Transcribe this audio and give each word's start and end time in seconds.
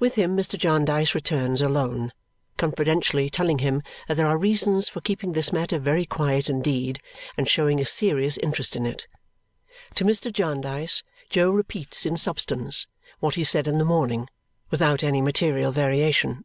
With 0.00 0.16
him 0.16 0.36
Mr. 0.36 0.58
Jarndyce 0.58 1.14
returns 1.14 1.62
alone, 1.62 2.12
confidentially 2.56 3.30
telling 3.30 3.60
him 3.60 3.84
that 4.08 4.16
there 4.16 4.26
are 4.26 4.36
reasons 4.36 4.88
for 4.88 5.00
keeping 5.00 5.30
this 5.30 5.52
matter 5.52 5.78
very 5.78 6.04
quiet 6.06 6.50
indeed 6.50 6.98
and 7.36 7.46
showing 7.48 7.78
a 7.78 7.84
serious 7.84 8.36
interest 8.38 8.74
in 8.74 8.84
it. 8.84 9.06
To 9.94 10.04
Mr. 10.04 10.32
Jarndyce, 10.32 11.04
Jo 11.30 11.52
repeats 11.52 12.04
in 12.04 12.16
substance 12.16 12.88
what 13.20 13.36
he 13.36 13.44
said 13.44 13.68
in 13.68 13.78
the 13.78 13.84
morning, 13.84 14.28
without 14.72 15.04
any 15.04 15.20
material 15.20 15.70
variation. 15.70 16.44